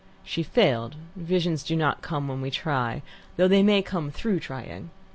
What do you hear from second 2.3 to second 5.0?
we try, though they may come through trying.